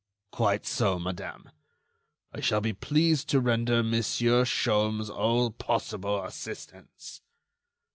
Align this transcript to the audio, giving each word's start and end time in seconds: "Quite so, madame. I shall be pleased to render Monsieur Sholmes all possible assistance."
"Quite 0.31 0.65
so, 0.65 0.97
madame. 0.97 1.51
I 2.33 2.39
shall 2.39 2.59
be 2.59 2.73
pleased 2.73 3.29
to 3.29 3.39
render 3.39 3.83
Monsieur 3.83 4.45
Sholmes 4.45 5.11
all 5.11 5.51
possible 5.51 6.23
assistance." 6.23 7.21